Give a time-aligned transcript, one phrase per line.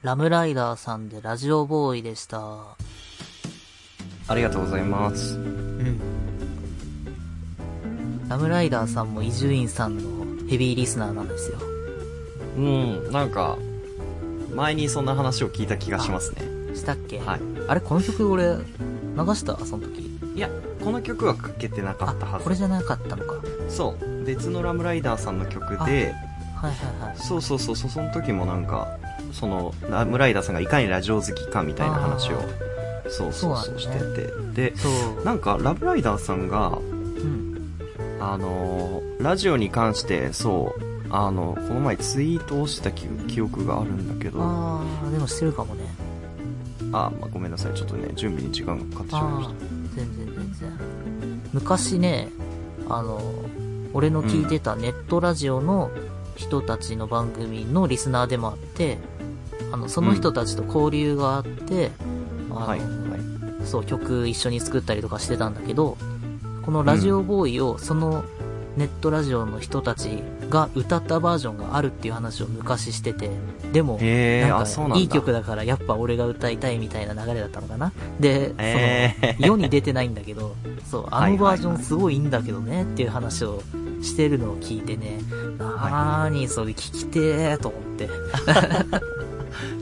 [0.00, 2.38] ラムライダーさんでラジオボーイでした。
[4.28, 5.34] ありがとうございます。
[5.34, 5.98] うん。
[8.28, 11.58] ラムライダーさんも伊集院さんのヘビーリスナーなんですよ。
[12.56, 13.58] うん、なんか、
[14.54, 16.42] 前にそんな話を聞いた気がしますね。
[16.76, 17.18] したっけ？
[17.18, 17.40] はい。
[17.66, 18.60] あれこの曲俺、流
[19.34, 19.58] した？
[19.66, 20.02] その時。
[20.36, 20.48] いや、
[20.84, 22.44] この曲はかけてなかったはあ、ず。
[22.44, 23.32] これじゃなかったのか。
[23.32, 24.24] はいそう。
[24.24, 26.14] 別のラムライダーさんの曲で、
[26.54, 26.72] はい
[27.04, 27.16] はい。
[27.16, 28.86] そうそうそうそう、その時もなんか、
[29.32, 32.40] その、ラムライダーさんがいかにラジオ好きかみたいな話を、
[33.08, 33.98] そうそうそうして
[34.54, 34.72] て。
[34.72, 34.74] で。
[35.24, 37.70] なんか、ラムライダーさんが、うん。
[38.20, 45.84] あのーラジオに関して、そう、あの、この前ツイートをした記記憶があるんだけど、ああー、でもしてるかもね。
[46.90, 51.42] まあ、ごめんなさい、ちょっとね、準備に時間がかかってしまいましあー、全然全然。
[51.52, 52.28] 昔ね、
[52.88, 53.20] あの、
[53.92, 55.90] 俺の聞いてたネットラジオの
[56.36, 58.98] 人たちの番組のリスナーでもあって、
[59.72, 61.90] あの、その人たちと交流があって、
[62.48, 62.54] た。
[62.56, 63.66] あの、はい、はい。
[63.66, 65.96] そう、曲一緒に作ったりとかしてたんだけど、
[66.62, 68.24] このラジオボーイを、その
[68.76, 73.30] ネットラジオの人たちが歌ったバージョンがあるっていう話を昔してて、
[73.72, 73.98] でも、
[74.88, 74.98] なん。
[74.98, 80.54] かいい曲だからやっぱ俺が歌いたいみたいな流れだったのかなで、えその、世に出てないんだけど、
[80.88, 83.62] そう、あ はいはいはいのバージョンすごいいいんだけどねっていう話を
[84.02, 85.20] してるのを聞いてね、
[85.58, 88.08] なーにそれ聞きてーと思って。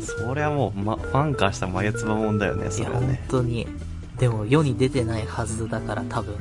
[0.01, 3.25] それはもう、ま、ファンからしたら眉唾もんだよね、それはね。
[3.29, 3.67] 当に。
[4.19, 6.35] でも世に出てないはずだから多分。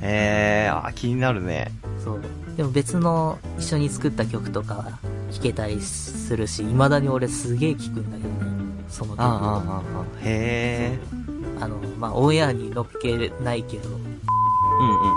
[0.00, 1.72] へー、あ、気になるね。
[2.02, 2.20] そう。
[2.56, 4.98] でも別の一緒に作った曲とか
[5.30, 8.62] 聴けたりするし、未だに俺すげえ聴くんだけどね。
[8.88, 9.24] その曲を。
[9.24, 11.64] ああ、ああ、ああ、へー。
[11.64, 14.04] あの、まあ、オンエアに乗っけないけど、うんうん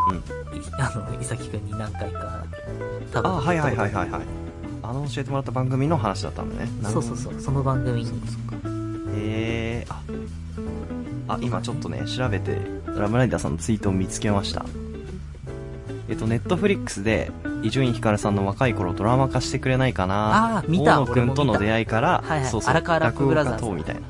[0.10, 0.58] うん。
[0.58, 2.44] い あの、伊崎くんに何回か、
[3.12, 3.32] 多分。
[3.32, 4.45] あ、はいはいはいはいはい。
[4.90, 6.70] あの教えてもらった番組の話だったんだね。
[6.84, 8.12] そうそうそう、その番組に。
[9.18, 10.02] へえあ
[11.28, 14.66] あ今ちょっとね調べてラムライダーさんのツイートを見つけました。
[16.08, 17.32] えっとネットフリックスで
[17.64, 20.58] 伊集院光さんの若い頃ドラマ化してくれないかな。
[20.58, 21.02] あー見た。
[21.02, 22.50] 大野くんとの出会いからはいはい。
[22.50, 23.66] そうそう荒川ラップブラザーズ。
[23.72, 24.02] みたいな。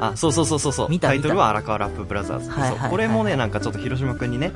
[0.00, 0.90] ああそうそうそうそうそう。
[0.90, 2.90] 見たタイトルは荒川ラップブラザーズ、はいはいはいそう。
[2.90, 4.50] これもねなんかちょっと広島くんにね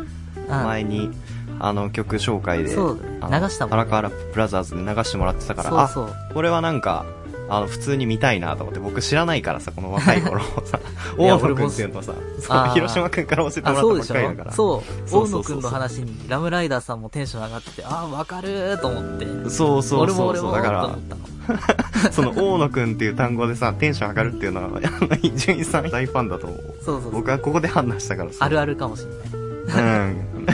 [0.48, 1.10] あ、前に
[1.58, 6.34] あの曲紹介で流したもんね荒川ラップブラザーズで流してもらってたからあそうそう。
[6.34, 7.06] これはなんか、
[7.48, 10.80] あの、普通に見たいなと思って、僕知らないからさ、この若い頃さ、
[11.16, 14.50] 大野くんっていうのさ、そう広島くんから教えてもあ、らったばっかりだから。
[14.50, 14.82] ょそ
[15.16, 15.20] う。
[15.22, 19.26] 大野くんの話に、ラムライダーさんもテンション上がってて、あー、わかるーと思って。
[19.50, 20.52] そうそうそうそう。
[20.52, 20.90] だから。
[22.10, 24.80] その大野くんっていう単語でさ、テンション上がるっていうのは、
[25.22, 26.74] 伊集院さん大ファンだと思う。
[26.84, 27.12] そうそうそう。
[27.12, 28.38] 僕はここで判断したからさ。
[28.44, 29.10] あるあるかもしれ
[29.72, 29.82] ない。
[29.82, 30.46] うん。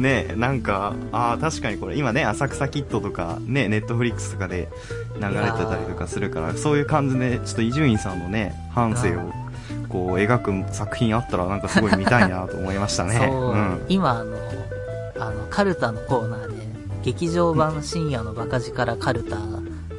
[0.00, 4.68] ねえ、なんか、ああ、確かにこれ、今ね、浅草キッドとか、ね、ネットフリックスとかで
[5.16, 9.32] 流れてたりとかするから、そういう感じで、ちょっと伊集院さんのね、半生を、
[9.88, 13.18] こう、描く作品あったら、なんかすごい見たいなと思いましたね。
[13.30, 13.80] そう、ん。
[13.88, 14.36] 今あの、
[15.18, 16.70] あの、カルタのコーナーで、
[17.02, 19.40] 劇場版深夜のバカ力カルタっ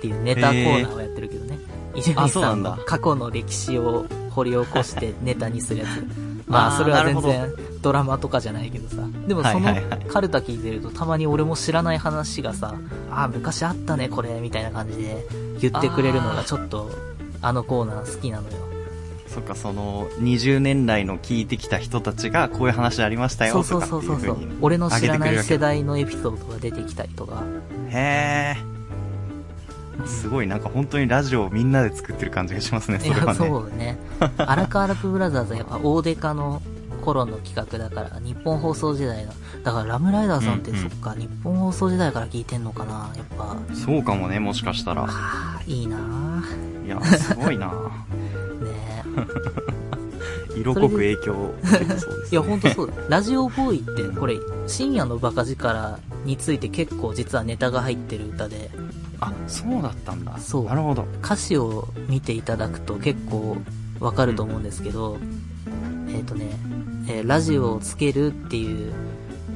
[0.02, 1.60] ていうネタコーナーをやってるけどね。
[1.96, 6.31] 伊集院さんの過去の歴史を掘り起こしてネタにするやつ。
[6.52, 8.98] まあ、それは全然ドラマとかじゃないけどさ。
[9.28, 9.74] でもその
[10.08, 12.76] カルタ聞いてるとたまに俺も知らない話がさ、
[13.12, 15.26] ああ、昔あったね、これ、みたいな感じで
[15.60, 16.90] 言ってくれるのがちょっと、
[17.42, 18.58] あのコーナー好きなのよ。
[19.28, 24.38] そっか、その、20年来の聞いてきた人たちが、こういう話ありましたよ、とかそうそうそうそう。
[24.60, 27.44] 俺の知らない世代のエピソードが出てきたりとか。
[27.90, 28.71] へえ。
[30.06, 33.34] すごい、なんか本当にラジオをみんなで作ってる感じがしますね、それはね。
[33.34, 33.98] そうね。
[34.38, 36.62] 荒川ラップブラザーズはやっぱ大デカの
[37.02, 39.34] 頃の企画だから、日本放送時代の。
[39.64, 43.56] だからラムライダーさんって、うんうんそっか、日本放送時代から聞いてんのかなやっぱ。
[43.74, 45.04] そうかもね、もしかしたら。
[45.04, 46.86] ああ、いいなぁ。
[46.86, 47.68] いや、すごいな
[48.62, 49.04] ね
[50.56, 52.14] 色濃く影響を受けてそうです、ね。
[52.32, 52.94] いや、ほんとそうだ。
[53.10, 54.38] ラジオボーイって、これ、
[54.68, 58.70] 深夜のバカ力について結構実はネタが入ってる歌で、
[59.22, 60.38] あ、そうだったんだ。
[60.38, 61.06] そうなるほど。
[61.24, 63.58] 歌詞を見ていただくと結構
[64.00, 65.18] わかると思うんですけど、
[66.10, 66.50] えっ、とね、
[67.08, 68.94] えーラジオをつけるっていう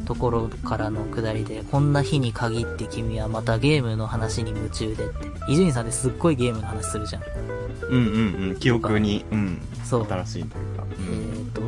[0.05, 5.35] ところからのくだりで、こんな日に限って君はまたゲームの話に夢中でって。
[5.49, 7.23] 伊集院さんってすっごいゲームの話するじゃん。
[7.89, 8.55] うんうんうん。
[8.57, 9.61] 記憶に、うん。
[9.83, 10.07] そう。
[10.07, 10.83] 新しいというか。
[11.11, 11.61] えっ、と、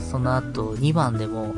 [0.00, 1.54] その後2番でも、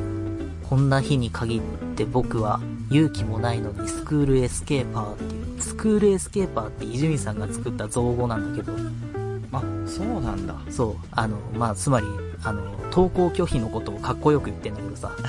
[0.69, 1.63] こんな日に限っ
[1.97, 2.61] て僕は
[2.91, 5.38] 勇気もないのにスクールエスケーパーっていう、ス
[5.79, 8.75] クールエスケーパーって伊集院さんが作った造語なんだけど、
[9.53, 10.55] あ、そうなんだ。
[10.69, 12.07] そう、あの、まあ、つまり、
[12.43, 15.13] あの、登校拒否のことをかっこよく言ってんだけどさ。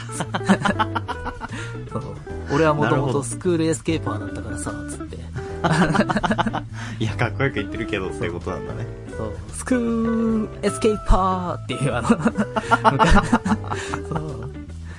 [1.92, 2.04] そう
[2.52, 5.20] 俺はもともとスクールエスケーパーだったからさ、つって。
[7.00, 8.88] いや、かっこよく言ってるけど、そういうことなんだね。
[9.16, 12.08] そう、スクールエスケーパーっていうあの
[14.10, 14.50] そう、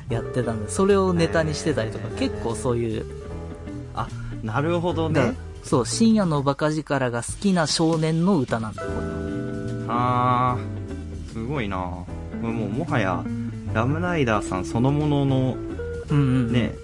[0.09, 3.05] やってたんで、それをネタにしてたりとか、結構そういう、
[3.95, 4.07] あ、
[4.43, 5.37] なるほどだね。
[5.63, 9.07] そう、深夜のバカ力が好きな少年の歌なんだよ、これ
[9.87, 9.87] は。
[9.89, 12.07] あー、すごいなこ
[12.43, 13.25] れもうもはや、
[13.75, 15.57] ラムライダーさんそのものの
[16.11, 16.53] うんうん。
[16.53, 16.75] ね、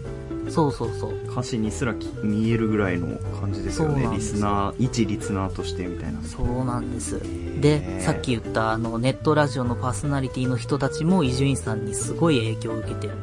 [0.48, 1.14] そうそうそう。
[1.30, 4.08] 歌詞にすらき見えるぐらいの感じですよね。
[4.14, 6.22] リスナー、一リスナーとしてみたいな。
[6.22, 7.16] そうなんです。
[7.16, 13.14] ーで、さっき言ったあのネットラジオのパーソナリティの人たちも伊集院さんにすごい影響を受けてる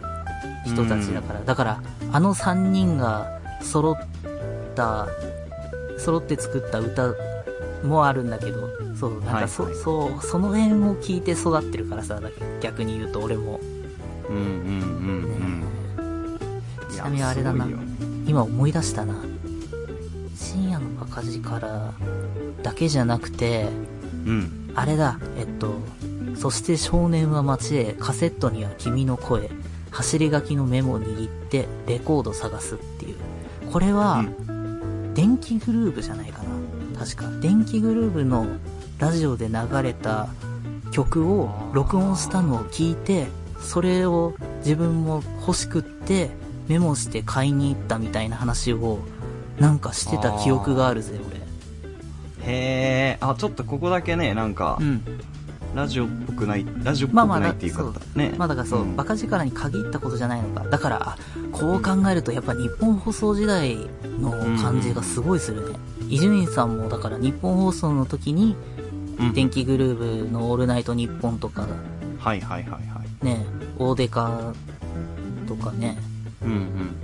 [0.65, 1.41] 人たちだから。
[1.41, 1.81] だから、
[2.11, 3.97] あの3人が揃っ
[4.75, 5.07] た、
[5.97, 7.13] 揃って作った歌
[7.83, 12.29] もあるんだけど、そう、なんかそ、はいはいそう、その辺を聞いて育ってるからさ、だ
[12.61, 13.59] 逆に言うと俺も。
[14.29, 14.53] うんうんうん
[15.99, 16.39] うん。
[16.89, 17.67] ちなみにあれだな
[18.25, 19.15] 今思い出したな。
[20.35, 21.93] 深夜のバカ力
[22.61, 23.67] だけじゃなくて、
[24.25, 24.71] うん。
[24.75, 25.75] あれだ、えっと、
[26.35, 29.49] そして少年は街へ、カセットには君の声、
[29.91, 33.02] 走り書きのメモを握って、レコード探すっていう。
[33.73, 34.23] これは、
[35.15, 36.99] 電気グルーヴじゃないかな。
[36.99, 37.27] 確か。
[37.41, 38.45] 電気グルーヴの
[38.99, 40.29] ラジオで流れた
[40.91, 43.25] 曲を録音したのを聞いて、
[43.59, 46.29] それを自分も欲しくって、
[46.67, 48.99] メモして買いに行ったみたいな話を、
[49.57, 51.19] なんかしてた記憶があるぜ、
[52.45, 54.87] へえ、あ、ちょっとここだけね、なんか俺。
[54.87, 55.03] う、ん。
[55.75, 58.33] ラジオっぽくない、ラジオっぽくまあまあないっていうかそうね。
[58.37, 60.63] まあだからそう、んバカ力に限ったことじゃないのか。
[60.69, 61.17] だから、あ
[61.51, 63.77] こう考えるとやっぱ日本放送時代
[64.19, 64.31] の
[64.61, 65.77] 感じがすごいするね。
[66.09, 68.55] 伊集院さんもだから日本放送の時に、
[69.17, 71.67] うん電気グルーヴのオールナイトニッポンとか、
[72.19, 73.25] はいはいはいはい。
[73.25, 73.45] ね、
[73.77, 74.53] オーデカ
[75.47, 75.97] とかね、
[76.41, 76.57] うんうん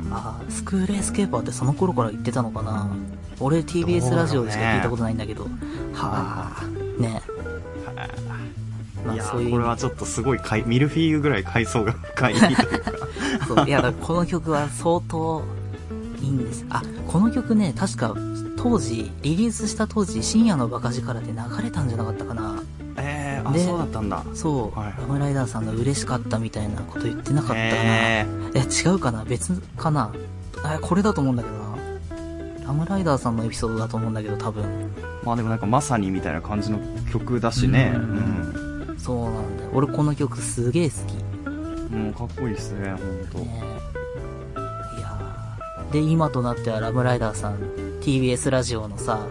[0.08, 0.14] うん。
[0.14, 2.90] あースクールエスケーパーってその頃から言ってたのかな
[3.40, 5.44] 俺 TBS ラジオでしか聞いたことないんだけど、
[5.94, 7.22] ははあ、ね。
[9.10, 9.14] あ。
[9.14, 12.64] いやういうこれはちょっとすごいかい、ミルフィーユぐらい階層が 深いというか。
[13.48, 15.44] そう、いや、だこの曲は相当
[16.22, 16.66] いいんです。
[16.70, 18.16] あ、この曲ね、確か
[18.58, 22.62] 当時、リリースした当時、深夜のバカ力で流れたんじゃなかったかな。
[22.98, 24.24] えー、あ、でそうだったんだ。
[24.34, 27.64] そう、はいラムライダーさんが嬉しかったみたいなこと言ってなかったかな。
[27.66, 30.12] ええ、違うかな別かな
[30.64, 31.70] あ、これだと思うんだけどな。
[32.68, 34.64] ラムライダーさんのエピソードだと思うんだけど、多分。
[34.64, 34.68] ー、
[35.24, 36.80] まあでもなんかまさにみたいな感じの
[37.12, 37.94] 曲だしね。
[37.96, 38.69] ううんん。
[39.00, 39.70] そうなんだよ。
[39.74, 41.96] 俺この曲すげえ好き。
[41.96, 43.00] もうかっこいいですね、ほん
[43.32, 43.38] と。
[43.40, 43.64] ね
[44.98, 47.58] いやーで、今となってはラムライダーさん、
[48.02, 49.28] TBS ラジオのさ、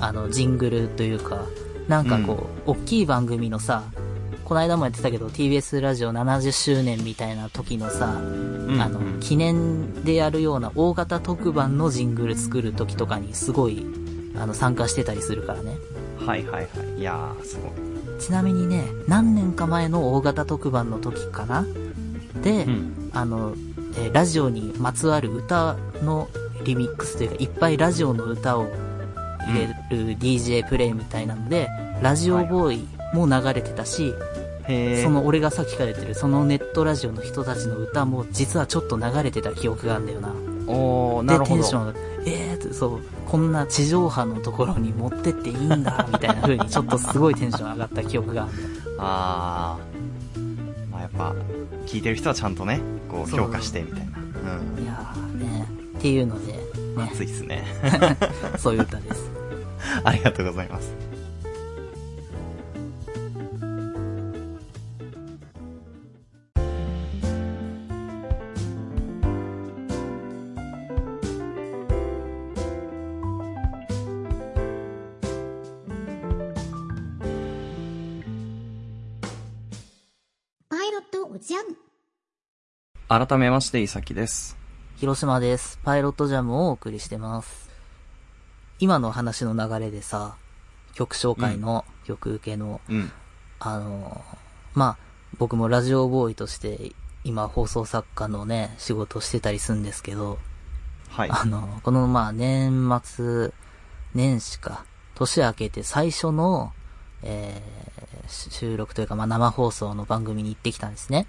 [0.00, 1.44] あの、ジングルというか、
[1.88, 3.82] なんかこう、大きい番組のさ、
[4.44, 13.84] この間もやってたけど、TBS ラジオ70周年みたいな時のさ、うんあの、記念でやるような大型特番のジングル作る時とかにすごい、
[14.36, 15.76] あの、参加してたりするからね。
[16.24, 17.00] はいはいはい。
[17.00, 17.97] いやー、すごい。
[18.18, 21.64] ちなみにね、何年か前の大型特番の時かな
[22.42, 23.10] で、うん。
[23.12, 23.54] あの、
[23.96, 26.28] えーラジオにまつわる歌の
[26.64, 28.66] リミックスというか、いっぱいラジオの歌を
[29.46, 31.68] 入れる DJ プレイみたいなので、
[32.02, 34.14] ラジオボーイも流れてたし、
[34.68, 35.02] へー。
[35.02, 40.28] その俺がさっきから言ってる、そのネットラジオの人たちの歌も実はちょっと流れてた記憶があるんだよな。
[40.66, 41.54] おー、なで、るほど。
[41.54, 41.94] テンションが、
[42.26, 48.52] えーって、そう、こんな地上波のところに持ってっていいんだ、 みたいな風にちょっとすごいテンション上がった記憶がある。
[48.98, 50.90] あー。
[50.90, 51.34] まあやっぱ、
[51.86, 54.18] 聞いてる人はちゃんとね、こう評価してみたいな。
[54.76, 54.84] うん。
[54.84, 55.66] いやーね、
[55.98, 56.58] っていうので、ね、
[56.96, 57.64] 熱いっすね。
[58.58, 59.30] そういう歌です。
[60.04, 61.07] ありがとうございます。
[83.08, 84.58] 改めまして、いさきです。
[84.98, 85.80] 広島です。
[85.82, 87.70] パイロットジャムをお送りしてます。
[88.80, 90.36] 今の話の流れでさ、
[90.92, 93.10] 曲紹介の、曲受けの、うん。
[93.60, 94.22] あの、
[94.74, 94.98] まあ、
[95.38, 96.92] 僕もラジオボーイとして、
[97.24, 100.38] 今放送作家のね、仕事をしてたりするんですけど、
[101.08, 101.30] はい。
[101.32, 103.52] あの、このまあ、年末、
[104.12, 104.84] 年始か、
[105.14, 106.74] 年明けて最初の、
[107.22, 111.26] えー、し収録というか、まあ、生放送の番組に行ってきたんですね。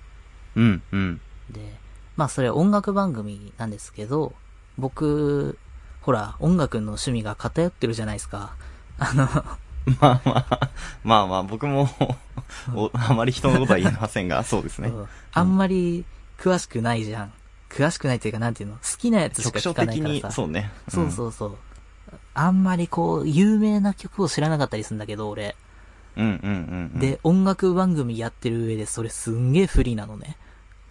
[0.58, 1.22] うん、うん。
[1.50, 1.76] で、
[2.16, 4.34] まあそれ音楽番組なんですけど、
[4.78, 5.58] 僕、
[6.02, 8.54] ほら、音楽の趣味が偏ってるじゃないですか。
[8.98, 9.26] あの、
[10.00, 10.70] まあまあ、
[11.04, 11.90] まあまあ、僕も
[12.74, 14.92] お、あまり人のことは言えませんが、 そうですね。
[15.34, 16.06] あんまり
[16.38, 17.34] 詳しくないじゃん。
[17.70, 18.76] 詳しくないっていうか、なんていうの？
[18.76, 20.32] 好きなやつしか聞かないからさ。
[20.32, 20.72] そうね。
[20.88, 21.58] そうそうそう。
[22.34, 25.56] あんまりこう、有名な曲を知らなかったりするんだけど、俺。
[26.18, 27.00] うんうんうんうん。
[27.00, 30.38] で、音楽番組やってる上でそれすんげえ不利なのね。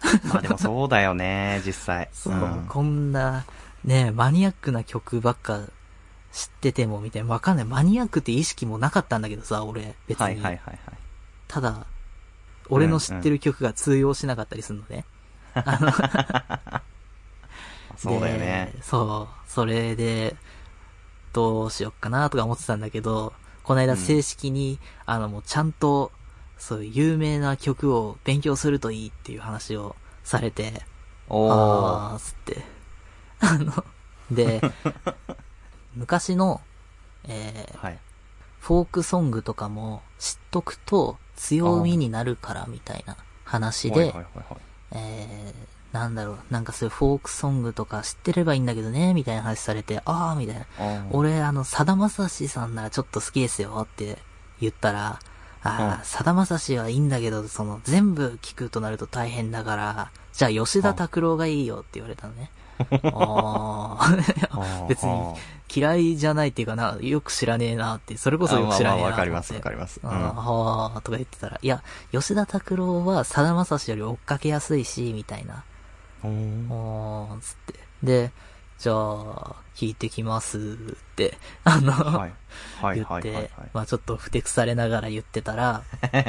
[0.31, 2.09] まあでもそうだよね、実際。
[2.13, 3.45] そう、んこんな、
[3.83, 5.61] ね、マニアックな曲ばっか
[6.31, 7.65] 知っててもみたいな、わかんない。
[7.65, 10.25] マニアックって意識もなかったんだけどさ、俺、別に。
[10.25, 10.79] はいはいはいはい。
[11.47, 11.85] ただ、
[12.69, 15.05] 俺の知ってる曲が通用しなかったりするのね。
[17.97, 18.71] そうだよね。
[18.75, 19.49] でそう。
[19.49, 20.35] それで、
[21.33, 26.11] どうしよっかなとか思ってたんだけど、この間正式に、あのもうちゃんと、
[26.59, 30.83] そういう有名な曲を勉強するといいっていう話をされて、
[31.29, 31.53] おー。
[31.53, 32.63] あー、つって。
[33.39, 33.83] あの、
[34.29, 34.61] で、
[35.95, 36.61] 昔の、
[37.23, 37.99] えー、はい。
[38.59, 44.13] フォークソングとかも知っとくと強みになるからみたいな話で。
[44.91, 50.65] えー、なんだろう、なんかそういうフォークソングとか知ってればいいんだけどね、みたいな話されて、あー、みたいな。
[51.11, 54.17] 俺、あの、さだまさしさんならちょっと好きですよって
[54.59, 55.19] 言ったら、
[55.63, 55.89] あうん。
[56.01, 62.51] ー、さだまさしはいいんだけど、その、全部聞くとなると大変だから、じゃあ吉田拓郎がいいよって言われたのね。
[63.03, 65.35] ああ 別に
[65.73, 69.99] 嫌いじゃないっていうかな、よく知らねえなって、それこそよく知らねえなあまあかりますわかります。
[70.01, 70.09] うん。
[70.09, 75.63] あーはーとか言ってたら、いや、吉田拓郎はさだまさしより追っかけやすいし、みたいな。
[76.23, 77.73] おーおー、つって。
[78.01, 78.31] で、
[78.79, 82.33] じゃあ、聞いてきますって、あの、はい。
[82.81, 85.83] はい言ってはいはいはい。、まあちょっとふてくされながら言ってたら、
[86.13, 86.21] うん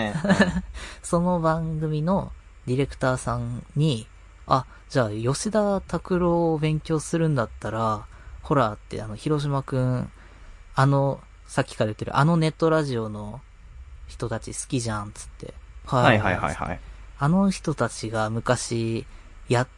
[1.02, 2.32] その番組の
[2.66, 4.08] ディレクターさんに、
[4.46, 8.04] あ、じゃあ吉田拓郎を勉強するんだったら、
[8.42, 10.10] ほらってあの、広島くん、
[10.74, 13.40] あの、さっきから言ってるあのネットラジオの
[14.08, 15.54] 人たち好きじゃん、つって。
[15.86, 16.80] はいはいはいはい。
[17.18, 19.06] あの人たちが昔
[19.48, 19.68] やっ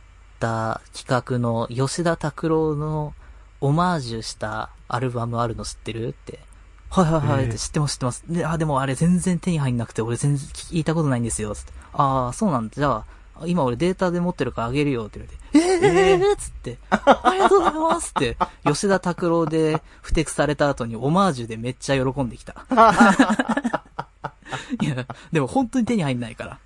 [0.43, 3.15] た企画の吉田拓郎の
[3.61, 6.41] オマージュしたアルバムあるの知ってるって。
[6.91, 8.25] はいはいはい、へえ知ってます知ってます。
[8.29, 11.55] で、あ、でもあれ全然手に入んなくて俺全然聞いたことないんですよ。
[11.55, 11.73] つって。
[11.93, 12.75] ああ、そうなんだ。
[12.75, 13.05] じゃ
[13.39, 15.67] あ、今俺データで持ってるからあげるよって言われて。
[15.67, 16.79] えー、えー、えー、つって。
[16.91, 18.37] ありがとうございますって。
[18.65, 22.67] 吉田拓郎で不適された後にオマージュでめっちゃ喜んできた。
[24.83, 26.59] いや、でも本当に手に入んないから。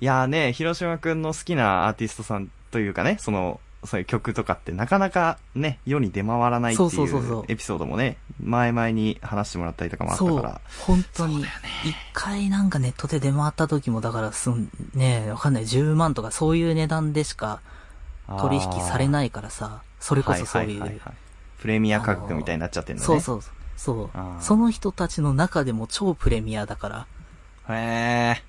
[0.00, 10.60] いやーね、広島くんの好きなアーティストさんというかね、その、そういう曲とかってなかなかね、世に出回らないっていそうそうそうそううエピソードもね、前々に話してもらったりとかもあったそうから。。
[10.86, 11.44] 本当に。
[11.84, 15.62] 一回なんかネットで出回った時も、だからすん、ねえ、わかんない。
[15.64, 17.60] 10万とかそういう値段でしか
[18.40, 19.08] 取引されい。
[19.08, 20.80] ないからさ、それこそそういう。
[20.80, 21.14] はいはいはいはい
[21.60, 23.06] プレミア価格みたいになっちゃってんのね。
[23.06, 23.54] そうそうそう。
[23.76, 27.06] そうその人たちの中でも超プレミアだから。
[27.68, 28.42] へ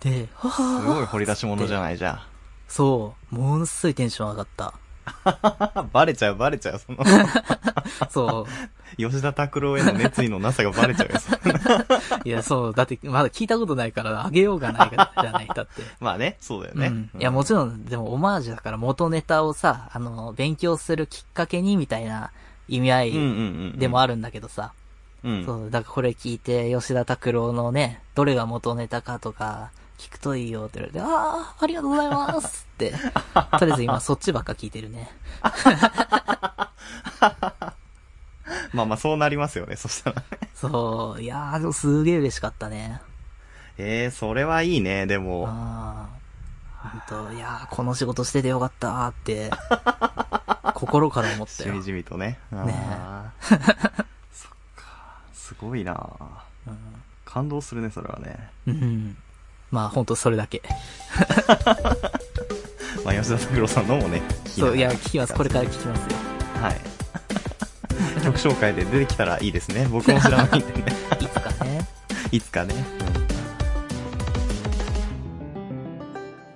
[0.00, 0.80] で、はー。
[0.80, 2.24] すごいは掘り出し物じゃないじゃ
[2.72, 3.34] そう。
[3.34, 4.72] ものすごいテンション上がった。
[5.24, 5.84] あ。
[5.92, 6.78] バレちゃうバレちゃう。
[6.78, 7.04] その、
[8.08, 8.46] そ
[8.96, 11.14] 吉田拓郎への熱意のなさがバレちゃうよ。
[12.24, 12.74] いや、そう。
[12.74, 15.82] だって、まだ聞いたことないから、あげようがないから、じゃない、だって。
[16.00, 16.86] まあね、そうだよね。
[16.86, 17.10] うん。
[17.18, 22.30] いや、もちろん、でも、オマージュだから元ネタをさ、あの、勉強するきっかけに、みたいな
[22.68, 23.22] 意味合うんうんうんう
[23.72, 23.72] ん。
[23.76, 24.72] いでもあるんだけどさ。
[25.24, 25.44] うん。
[25.44, 32.90] そう、だからこれ聞いて、吉田拓郎のね、どれが元ネタかとか、聞くといいよって言われて、ああ、ありがとうございますって。
[33.58, 35.08] とりあえず今そっちばっか聞いてるね。
[38.72, 40.22] まあまあそうなりますよね、そしたら。
[40.56, 43.00] そう、いやー、でもすげえ嬉しかったね。
[43.78, 45.46] ええー、それはいいね、でも。
[45.48, 46.08] あ
[46.82, 46.88] あ。
[46.88, 49.52] ほんと、いやー、この仕事しててよかったーって、
[50.74, 51.82] 心から思ったよしみ。
[51.84, 52.40] じみとね。
[52.50, 52.74] ね
[54.32, 54.84] そっか。
[55.32, 56.10] すごいな
[56.66, 58.50] うん感動するね、それはね。
[58.66, 59.16] うん。
[59.72, 60.62] まあ、ほんとそれだけ。
[63.04, 65.32] まあ、吉田拓郎さんのもね、聞そう、いや、聞きます。
[65.32, 66.18] これから聞きますよ。
[66.60, 66.76] はい。
[68.22, 69.88] 曲紹介で出てきたらいいですね。
[69.90, 70.92] 僕も知らないんでね。
[71.18, 71.88] いつかね。
[72.30, 72.74] いつかね。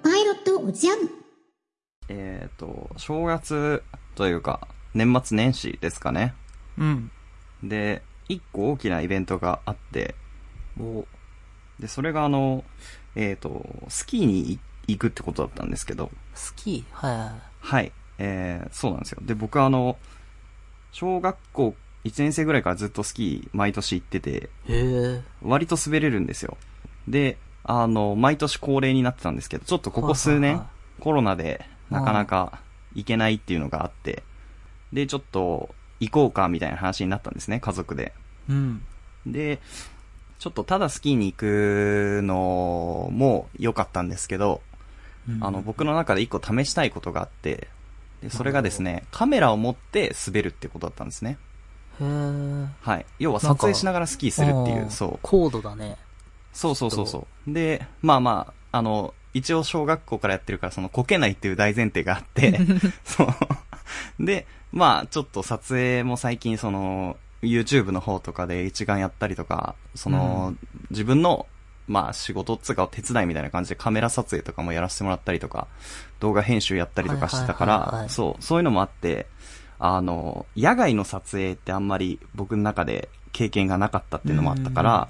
[0.02, 0.98] パイロットおじゃん。
[2.10, 3.82] えっ、と、正月
[4.14, 6.34] というか、年末年始ですかね。
[6.76, 7.10] うん。
[7.62, 10.14] で、一個大きなイベントがあって、
[10.78, 11.06] お
[11.78, 12.64] で、それがあの、
[13.16, 17.08] えっ、と、スキーに行くってことだったんですけど、スキー？
[17.08, 17.92] ははい。
[18.18, 19.18] えー、そうなんですよ。
[19.22, 19.98] で、僕あの、
[20.92, 24.72] 小学校1年生ぐらいからずっとスキー毎年行ってて、い。
[24.72, 25.22] へえ。
[25.42, 26.56] 割と滑れるんですよ。
[27.08, 30.70] で、あの、毎年恒例になってたんですけど、ちょっとここ数年はいはいは、
[31.00, 32.60] コロナでなかなか
[32.94, 34.22] 行けないっていうのがあって、
[34.92, 38.12] で、ちょっと行こうかみたいな話になったんですね、家族で。
[38.48, 38.82] うん。
[39.26, 39.58] で、
[40.38, 44.60] ちょっとただスキーに行くのも良かったんですけど、
[45.28, 47.68] うんあの、僕の中で一個試したいことがあって、
[48.22, 51.38] で、それがですね、カメラを持って滑るってことだったんですね。
[52.00, 52.68] へー。
[52.80, 53.06] はい。
[53.18, 55.18] 要は撮影しながらスキーするっていう、んそう。
[55.22, 55.96] 高度だね。
[56.52, 57.52] そうそうそうそう。
[57.52, 62.58] で、まあまあ、あの、一応小学校からやってるから、その、こけないっていう大前提があって、
[63.04, 64.24] そう。
[64.24, 70.54] で、まあ、ちょっと撮影も最近、その、YouTube の方とかで一眼やったりとか、その、
[70.90, 71.46] 自分の、
[71.86, 75.68] まあ、仕事っつうか手伝いみたいな感じでカメラ撮影とかもやらせてもらったりとか、
[76.20, 79.26] 動画編集やったりとかしてたからそう、そういうのもあって、
[79.78, 85.08] あの、野外の撮影ってあんまり僕の中で経験がなかったっていうのもあったから、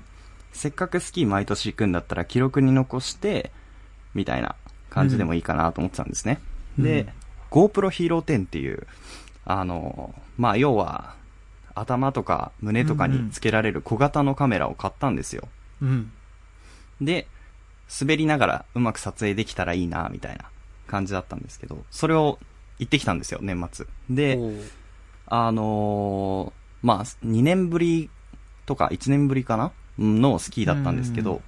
[0.52, 3.52] せっかくスキー毎年行くんだったら記録に残して、
[4.14, 4.56] みたいな
[4.90, 6.40] 感じでもいいかなと思ってたんですね。
[6.78, 6.84] うん。
[6.84, 7.06] で、
[7.50, 8.86] GoPro Hero 10っていう、
[9.44, 11.14] あの、まあ、要は、
[11.76, 15.48] 頭とか胸とかにつけられる小型のカメラを買ったんですよ。
[15.80, 16.12] うん。
[17.00, 17.28] で、
[18.00, 20.46] 滑りながらうまく撮影できたらいいな、みたいな
[20.86, 22.38] 感じだったんですけど、それを
[22.78, 23.86] 行ってきたんですよ、年末。
[24.10, 24.38] で、
[25.26, 28.10] あのーまあ、2年ぶり
[28.64, 31.42] とか1年ぶりかなのスキーだったんですけうんど、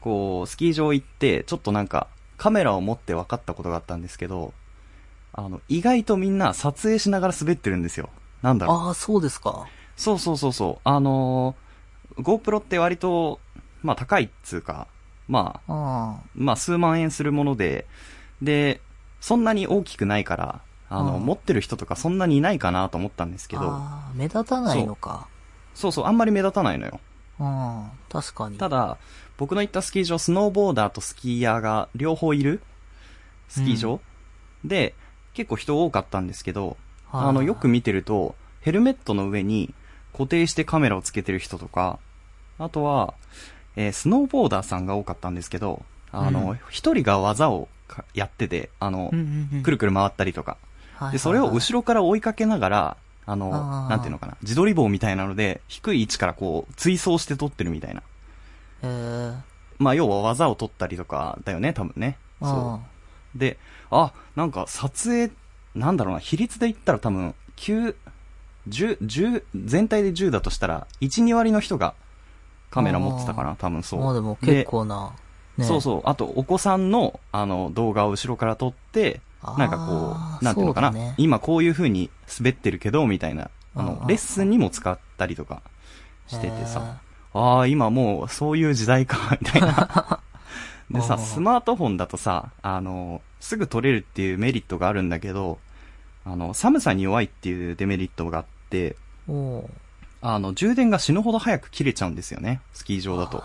[0.00, 4.52] こう、スキー場行って、ちょっとなんか、カメラを持って分かったことがあったんですけど、
[5.32, 8.10] あの、意外とみんな撮影しながら滑ってるんですよ。
[8.46, 8.76] なんだろう。
[8.76, 9.66] ああ、そうですか。
[9.96, 10.80] そうそうそうそう。
[10.84, 13.40] あのー GoPro って割と、
[13.82, 14.86] まあ高いっつうか、
[15.28, 17.86] まあ、あまあ数万円するもので、
[18.40, 18.80] で、
[19.20, 23.60] そんなに大きくないから、あの、うん持ってる人とかそんなにいないかなと思ったんですけあ。
[23.60, 25.26] ど、ああ、目立たないのか。
[25.74, 27.00] そうそう、あんまり目立たないのよ。
[27.40, 27.90] うん。
[28.08, 28.56] 確かに。
[28.56, 28.96] ただ、
[29.36, 32.62] 僕の行ったスキー場、スノーボーダーとスキーヤーが両方いる
[33.48, 34.00] スキー場、
[34.64, 34.94] で、
[35.34, 36.76] 結構人多かったんですけど、はい
[37.12, 39.74] あの、よく見てると、ヘルメットの上に
[40.12, 41.98] 固定してカメラをつけてる人とか、
[42.58, 43.14] あとは、
[43.76, 49.10] えースノーボーダーさんが多かったんですけど、あうの、一、人が技をかやってて、あの、
[49.62, 50.52] くるくる回ったりとか。
[50.52, 52.96] はいで、それを後ろ、ろから追いかけながら、
[53.26, 58.02] あの、なんていうのかな、自撮り棒みたいなので、低い位置からこう、追走して撮ってるみたいな。
[58.82, 59.36] えー、
[59.78, 62.16] まあ、要は技を取ったりとかだよね、多分ね。
[62.40, 62.80] あそ
[63.34, 63.38] う。
[63.38, 63.58] で、
[63.90, 65.32] あ、なんか撮影、
[65.76, 67.94] なんだろうな、比率で言ったら多分、9、
[68.68, 71.94] 10、10、全体で10だとしたら、1、2割の人が
[72.70, 74.00] カメラ持ってたかな、多分そう。
[74.00, 75.12] まあでも結構な、
[75.56, 75.64] ね。
[75.64, 76.02] そうそう。
[76.04, 79.20] あと、お子さんの、あの、動画を後ろから撮って、
[79.58, 85.62] なんかこう、なんていうのかな、ね今こういう風に滑ってるけど、みたいな、ああの、ーレッスンにも使ったりとか
[86.26, 86.98] しててさ、
[87.34, 90.20] へああ、今もうそういう時代か、 みたいな。
[90.90, 95.58] でさ、スマートフォンだとさ、あの、すぐ撮れるっていうメリットがあるんだけど、
[96.26, 98.96] あの、寒さに弱いっていうデメリットがあって、
[100.20, 103.44] あの、充電が死ぬほど早く切れちゃうんですよね、スキー場だと。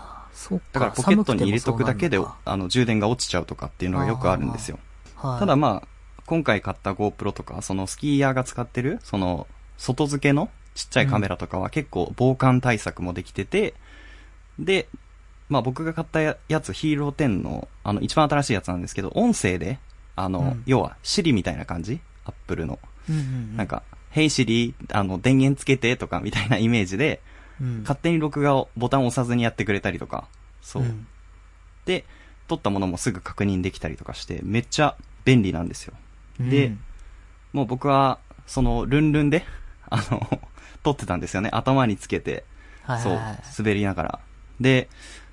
[0.72, 4.80] だからポケットに入れとくだけであの、充電が落ちちゃうとかっていうのがよくあるんですよ。
[5.14, 5.88] はい、ただまあ、
[6.26, 9.46] 今回買った GoPro とか、そのスキーヤーが使ってる、その、
[9.78, 13.74] 外付けのちっちゃいカメラとかは結構防寒対策もできてて、
[14.58, 14.88] で、
[15.48, 19.78] まあ僕が買ったやつ、ヒーロー10の、あの、一番新しいやつなんですけど、音声で、
[20.16, 20.62] あの、うん。
[20.66, 22.78] 要は、Siri みたいな感じアップルの。
[23.08, 23.82] うんうんうん、なんか、
[24.14, 27.20] Hey Siri、あの、電源つけてとかみたいなイメージで、
[27.60, 30.28] うん、勝手に録画をボタンを押さずにやってくれたりとか、
[30.60, 30.82] そう。
[30.82, 31.06] ん
[31.84, 32.04] で、
[32.48, 35.94] 撮ったものもすぐ確認できたりとかして、めっちゃ便利なんですよ。
[36.38, 36.80] でうん
[37.52, 39.44] もう僕は、その、ルンルンで、
[39.90, 40.40] あの、
[40.82, 41.50] 撮ってたんですよね。
[41.52, 42.44] 頭につけて、
[42.86, 44.20] そうはいはいはい、滑りながら。
[44.58, 44.88] で、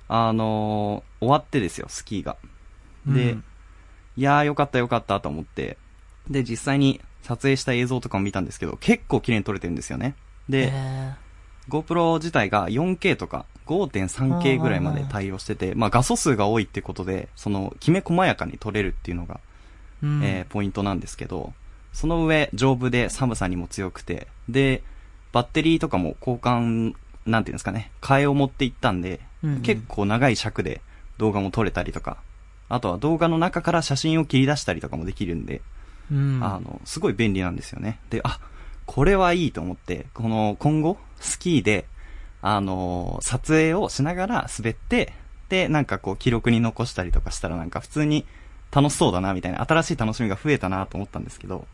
[0.06, 2.36] あのー終わってですよ、スキーが。
[3.06, 3.44] で、うん
[4.16, 5.78] いやーよかったよかったと思って、
[6.30, 10.14] で、実際に撮影した映像とかも見たんですけど、結構綺麗に撮れてるんですよね。
[10.48, 11.14] で、え
[11.68, 20.24] GoPro 自体が 4K とか 5.3K ぐらいまで対応してて、まあ画素数が多いってことで、その、きめ細やかに撮れるっていうのがーうん。
[20.24, 21.52] えーポイントなんですけど、
[21.92, 24.82] その上、丈夫で寒さにも強くて、で、
[25.32, 26.94] バッテリーとかも交換、
[27.26, 29.62] なんていうんですかね、替えを持っていったんで、うんうん。
[29.62, 30.80] 結構長い尺で
[31.18, 32.18] 動画も撮れたりとか、
[32.68, 35.60] あとは動画の中から写真を切り出したりとかもできるんで、
[36.10, 38.00] うん、あの、すごい便利なんですよね。
[38.10, 38.40] で、あ、
[38.86, 41.86] これはいいと思って、この、今後、スキーで、
[42.42, 45.12] あのー撮影をしながら滑って、
[45.48, 48.26] で、なんかこう、記録に残したりとかしたらなんか普通に
[48.72, 51.66] 楽しそうだな、みたいな、新しい楽しみが増えたなと思ったんですけど、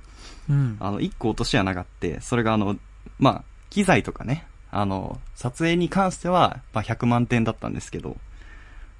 [0.48, 2.76] うん、あの、一個落とし穴があって、それがあの、
[3.18, 8.16] まあ、機材とかね、あの、撮影に関しては、まあ、100万点だったんですけど、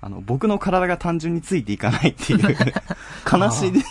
[0.01, 2.41] あの、僕の体が単純についていかないっていう、
[3.31, 3.83] 悲しい出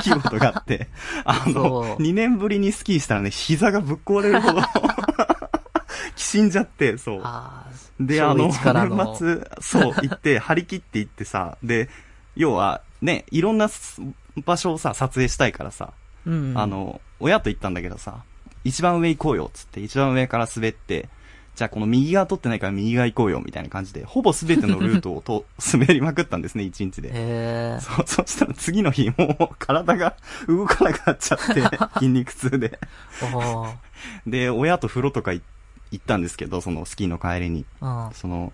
[0.00, 0.88] 来事があって、
[1.24, 2.02] あその、う。
[2.02, 4.62] 2年ぶりにスキーしたらね、膝がぶっ壊れるほど、
[6.16, 7.20] きしんじゃって、そう。
[7.24, 7.64] あ
[8.00, 11.88] で、あの、年末、そう、行って、張り切って行ってさ、で、
[12.36, 14.00] 要は、ね、いろんなす
[14.44, 18.22] 場所をさ、撮影したいからさ、ーうん、あの、親と行ったんだけどさ、
[18.64, 21.08] 一番上行こうよ、つって、一番上から滑って、
[21.54, 27.10] じゃあこの右側取ってないから右側行こうよ、みたいな感じで、ほぼ全てのルートをと 滑りまくったんですね、一日で。
[27.12, 30.16] へそう、 そしたら次の日、もう体が
[30.48, 31.62] 動かなくなっちゃって、
[31.98, 32.78] 筋肉痛で。
[34.26, 35.42] で、親と風呂とかい
[35.92, 37.64] 行ったんですけど、そのスキーの帰りに。
[37.80, 38.10] うん。
[38.14, 38.52] その、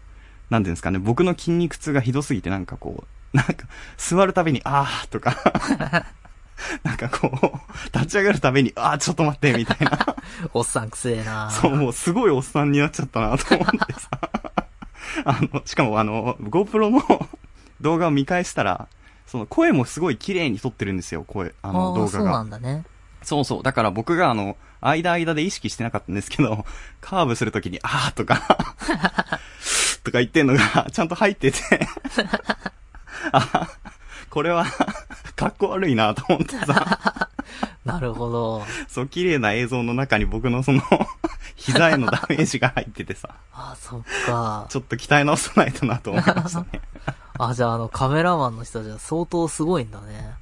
[0.50, 3.54] なんていうんですかね、僕の筋肉痛がひどすぎてなんかこう、なんか、
[3.96, 5.36] 座るたびに、あーとか、
[6.82, 10.16] なんかこう、立ち上がるたびに、あーちょっと待って、みたいな。
[10.52, 14.10] おっさんくせえなそう、もうすごいおっさんになっちゃったなと思ってさ。
[15.24, 17.28] あの、しかもあの、GoPro の
[17.80, 18.88] 動画を見返したら、
[19.26, 22.30] その声もすごい綺麗に撮ってるんですよ、声、あの動画が。
[22.32, 22.84] なんだね。
[23.22, 23.62] そうそう。
[23.62, 26.64] だから僕があの、間間で意識してなかったんですけど、
[27.00, 28.40] カーブするときに、あーとか、
[30.04, 31.58] とか言ってんのが、ちゃんと入ってて、
[33.32, 33.68] あ、
[34.30, 34.64] これは、
[35.36, 37.28] かっこ悪いなと思ってさ、
[37.84, 38.64] なるほど。
[38.88, 40.82] そう、綺麗な映像の中に僕のその、
[41.56, 44.66] 膝へのダメージが入っててさ、あ、そっか。
[44.68, 46.80] ちょっと鍛え直さないとなと思いましたね。
[47.38, 50.34] あ、じゃああの、カメラマンの人じゃ相当すごいんだね。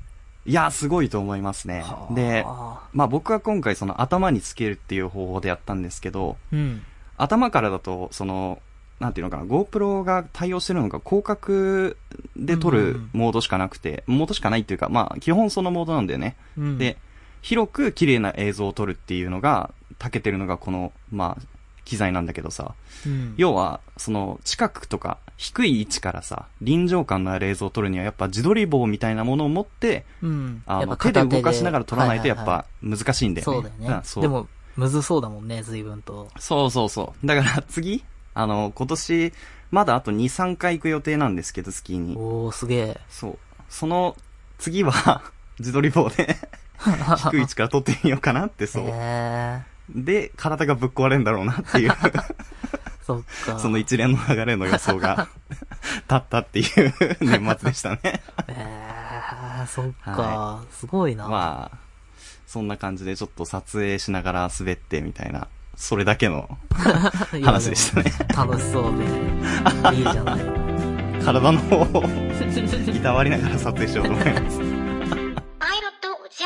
[0.45, 2.09] いや、すごいと思いますねは。
[2.11, 2.45] あで、
[2.93, 6.83] まあ僕は今回その頭につけるっていう方法でやったんですけど、うん。
[7.17, 8.61] 頭からだと、その、
[9.01, 11.95] なんていうのかな、GoPro が対応してるのが広角
[12.37, 16.37] で撮るモードしかなくて、モードしかないっていうか、まあ基本そのモードなんだよね。
[16.57, 16.79] うん。
[16.79, 16.97] で、
[17.43, 21.43] 広く綺麗な映像を撮るっていうのが、長けてるのがこの、まあ、
[21.85, 22.75] 機材なんだけどさ、
[23.07, 30.63] うん、要は、その、近くとか、低い位置からさ、臨場感のある映像を撮るには、やっぱ自撮り棒みたいなものを持って、うん。
[30.67, 33.55] あの、手で片動かしながら撮らないとやっはははぱ難しいんだよね。
[33.55, 34.05] そうだよねん。
[34.05, 36.29] そうでも、むずそうだもんね、随分と。
[36.39, 37.27] そうそうそう。
[37.27, 38.05] だから次、
[38.39, 39.33] あの、今年、
[39.73, 42.15] まだあと2、3回行く予定なんですけど、スキーに。
[42.17, 43.01] おー、すげえ。
[43.11, 43.39] そう。
[43.69, 44.17] その、
[44.59, 45.23] 次は、
[45.59, 46.37] 自撮り棒で、
[46.79, 48.85] 低い位置から撮ってみようかなって、そう。
[48.87, 52.25] へで、体がぶっ壊れんだろうなっていう、ー。
[53.05, 53.59] そっか。
[53.59, 55.27] その一連の流れの予想が、
[55.81, 58.23] 立ったっていう年末でしたね。
[58.47, 61.27] えー、そっか、はすごいな。
[61.27, 61.79] まあ、
[62.47, 65.49] そんな感じでちょっと撮影しながら滑ってみたいな、
[65.79, 66.49] それだけの
[67.45, 68.13] 話でしたね。
[68.37, 69.05] 楽しそうで。
[69.97, 70.41] いいじゃない。
[71.25, 72.03] 体の方を
[72.93, 74.59] いたわりながら撮影しようと思います。
[74.59, 74.81] パイロッ
[76.03, 76.45] トおじ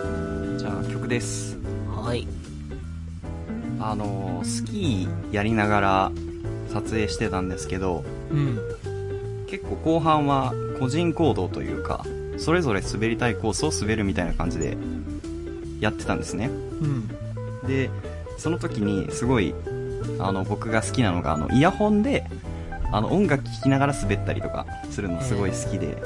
[0.00, 0.02] ゃ
[0.54, 0.58] ん。
[0.58, 1.58] じゃあ曲です。
[1.94, 2.26] はい。
[3.78, 6.12] あの、スキーやりながら
[6.72, 8.58] 撮影してたんですけど、うん。
[9.46, 12.02] 結構後半は個人行動というか、
[12.38, 14.78] それぞれ滑りたいコースを滑るみたいな感じで
[15.80, 16.46] やってたんですね。
[16.46, 17.08] うん。
[17.66, 17.90] で、
[18.38, 19.54] その時にすごい、
[20.18, 22.24] あの、僕が好きなのが、あの、イヤホンで、
[22.92, 25.96] あの、音楽聴きながら滑ったりとかするのすごい好きで、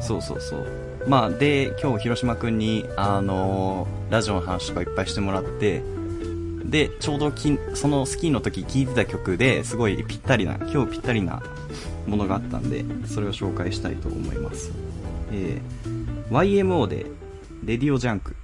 [0.00, 0.66] そうそうそう。
[1.06, 5.82] まあ、で、今日広島くんに、あのーラジオの話とかいっぱいしてもらって、
[6.64, 11.40] で、ちょうどきそのスキーの時聴いてた曲ですごいぴったりな、今日ぴったりな
[12.06, 14.72] ものがあったんで、それを紹介したいと思います。
[15.32, 17.06] えー、YMO で、
[17.64, 18.34] レディオジャンク。